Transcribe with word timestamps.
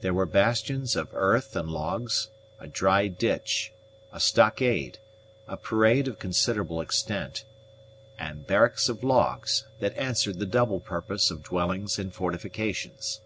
There 0.00 0.12
were 0.12 0.26
bastions 0.26 0.96
of 0.96 1.10
earth 1.12 1.54
and 1.54 1.68
logs, 1.70 2.28
a 2.58 2.66
dry 2.66 3.06
ditch, 3.06 3.72
a 4.12 4.18
stockade, 4.18 4.98
a 5.46 5.56
parade 5.56 6.08
of 6.08 6.18
considerable 6.18 6.80
extent, 6.80 7.44
and 8.18 8.44
barracks 8.48 8.88
of 8.88 9.04
logs, 9.04 9.66
that 9.78 9.96
answered 9.96 10.40
the 10.40 10.44
double 10.44 10.80
purpose 10.80 11.30
of 11.30 11.44
dwellings 11.44 12.00
and 12.00 12.12
fortifications. 12.12 13.20